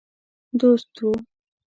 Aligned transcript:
دوست 0.59 0.93
وو. 1.01 1.11